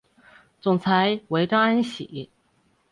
[0.59, 2.31] 总裁为张安喜。